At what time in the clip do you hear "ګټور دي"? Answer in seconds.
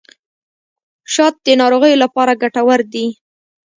2.41-3.05